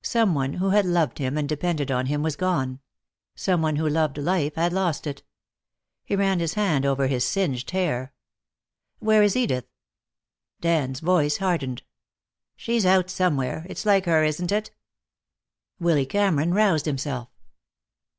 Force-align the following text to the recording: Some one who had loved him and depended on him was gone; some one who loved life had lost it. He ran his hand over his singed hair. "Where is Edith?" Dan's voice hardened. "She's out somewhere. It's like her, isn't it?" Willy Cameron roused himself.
Some 0.00 0.32
one 0.34 0.54
who 0.54 0.70
had 0.70 0.86
loved 0.86 1.18
him 1.18 1.36
and 1.36 1.46
depended 1.46 1.90
on 1.90 2.06
him 2.06 2.22
was 2.22 2.34
gone; 2.34 2.80
some 3.34 3.60
one 3.60 3.76
who 3.76 3.86
loved 3.86 4.16
life 4.16 4.54
had 4.54 4.72
lost 4.72 5.06
it. 5.06 5.22
He 6.06 6.16
ran 6.16 6.40
his 6.40 6.54
hand 6.54 6.86
over 6.86 7.08
his 7.08 7.26
singed 7.26 7.72
hair. 7.72 8.14
"Where 9.00 9.22
is 9.22 9.36
Edith?" 9.36 9.66
Dan's 10.62 11.00
voice 11.00 11.36
hardened. 11.36 11.82
"She's 12.56 12.86
out 12.86 13.10
somewhere. 13.10 13.66
It's 13.68 13.84
like 13.84 14.06
her, 14.06 14.24
isn't 14.24 14.50
it?" 14.50 14.70
Willy 15.78 16.06
Cameron 16.06 16.54
roused 16.54 16.86
himself. 16.86 17.28